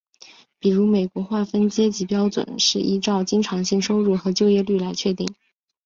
[0.57, 5.31] 比如美国划分阶级标准是依照经常性收入和就业率来确定。